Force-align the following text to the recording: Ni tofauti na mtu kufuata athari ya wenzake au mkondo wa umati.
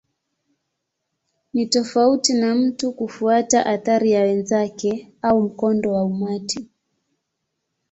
Ni 1.53 1.65
tofauti 1.65 2.33
na 2.33 2.55
mtu 2.55 2.91
kufuata 2.93 3.65
athari 3.65 4.11
ya 4.11 4.21
wenzake 4.21 5.13
au 5.21 5.41
mkondo 5.41 5.93
wa 5.93 6.03
umati. 6.05 6.69